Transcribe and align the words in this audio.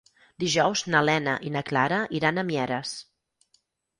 Dijous 0.43 0.81
na 0.93 1.01
Lena 1.09 1.35
i 1.49 1.51
na 1.57 1.61
Clara 1.69 2.01
iran 2.21 2.39
a 2.39 2.47
Mieres. 2.47 2.95